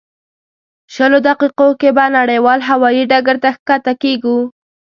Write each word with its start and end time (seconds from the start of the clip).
شلو 0.93 1.19
دقیقو 1.27 1.67
کې 1.79 1.89
به 1.95 2.05
نړیوال 2.17 2.59
هوایي 2.69 3.03
ډګر 3.11 3.35
ته 3.43 3.49
ښکته 3.55 3.93
کېږو. 4.01 4.37